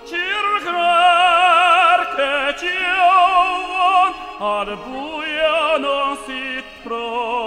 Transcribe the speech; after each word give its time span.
circar 0.05 1.99
che 2.15 2.35
cion 2.61 4.13
al 4.39 4.77
buio 4.85 5.77
non 5.79 6.15
si 6.25 6.63
trova 6.83 7.40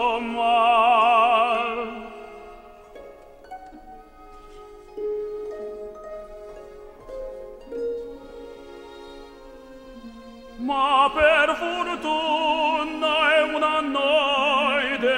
ma 10.58 11.10
per 11.12 11.56
fortuna 11.56 13.34
è 13.34 13.42
una 13.54 13.80
notte 13.80 15.12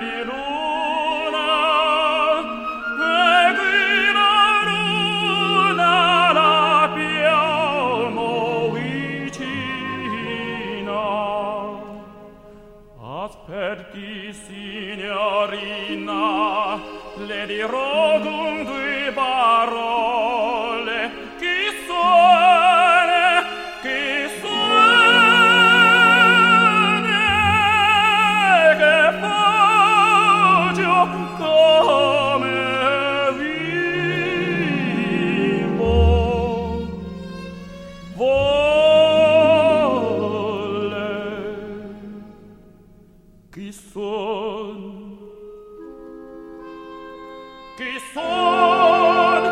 di 0.00 0.22
luna. 0.24 1.48
E 2.98 3.54
qui 3.56 4.12
la 4.12 4.62
luna 4.68 6.32
l'abbiamo 6.32 8.30
vicina. 8.70 9.40
Aspetti 13.24 14.32
signorina 14.32 16.20
le 17.16 17.46
dirò 17.46 18.20
con 18.20 18.64
due 18.64 19.10
parole. 19.14 20.45
Chi 47.76 48.00
son? 48.14 49.42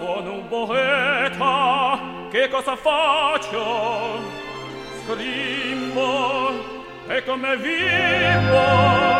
Sono 0.00 0.32
un 0.32 0.48
poeta. 0.48 2.00
Che 2.28 2.48
cosa 2.48 2.74
faccio? 2.74 4.18
Scrivo 5.04 6.50
e 7.06 7.22
come 7.22 7.56
vivo. 7.58 9.19